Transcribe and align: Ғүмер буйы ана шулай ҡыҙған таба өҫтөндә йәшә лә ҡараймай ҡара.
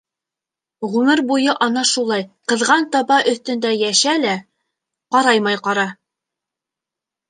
Ғүмер 0.93 1.21
буйы 1.31 1.53
ана 1.65 1.83
шулай 1.91 2.25
ҡыҙған 2.53 2.89
таба 2.97 3.21
өҫтөндә 3.35 3.77
йәшә 3.85 4.19
лә 4.27 4.35
ҡараймай 5.17 5.65
ҡара. 5.67 5.91